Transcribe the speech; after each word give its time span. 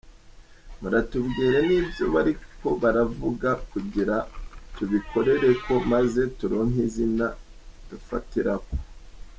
"Muratubwire 0.81 1.57
n'ivyo 1.67 2.05
bariko 2.15 2.67
baravuga 2.81 3.49
kugira 3.71 4.15
tubikorereko 4.75 5.73
maze 5.91 6.21
turonke 6.37 6.79
inzira 6.85 7.27
dufatirako". 7.89 8.73